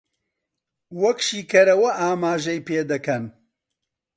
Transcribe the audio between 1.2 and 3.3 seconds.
شیکەرەوە ئاماژەی پێ دەکەن